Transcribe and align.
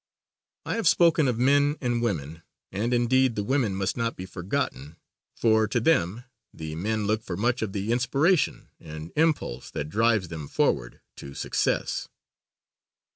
I 0.65 0.77
have 0.77 0.87
spoken 0.87 1.27
of 1.27 1.37
"men 1.37 1.77
and 1.79 2.01
women," 2.01 2.41
and 2.71 2.91
indeed 2.91 3.35
the 3.35 3.43
women 3.43 3.75
must 3.75 3.95
not 3.95 4.15
be 4.15 4.25
forgotten, 4.25 4.95
for 5.35 5.67
to 5.67 5.79
them 5.79 6.23
the 6.51 6.73
men 6.73 7.05
look 7.05 7.21
for 7.21 7.37
much 7.37 7.61
of 7.61 7.71
the 7.71 7.91
inspiration 7.91 8.69
and 8.79 9.11
impulse 9.15 9.69
that 9.69 9.89
drives 9.89 10.29
them 10.29 10.47
forward 10.47 11.01
to 11.17 11.35
success. 11.35 12.07